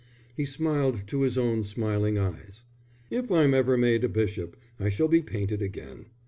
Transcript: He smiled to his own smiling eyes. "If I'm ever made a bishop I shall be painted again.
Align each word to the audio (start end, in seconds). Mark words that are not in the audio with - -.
He 0.35 0.45
smiled 0.45 1.03
to 1.09 1.21
his 1.21 1.37
own 1.37 1.63
smiling 1.63 2.17
eyes. 2.17 2.63
"If 3.11 3.31
I'm 3.31 3.53
ever 3.53 3.77
made 3.77 4.03
a 4.03 4.09
bishop 4.09 4.57
I 4.79 4.89
shall 4.89 5.07
be 5.07 5.21
painted 5.21 5.61
again. 5.61 6.07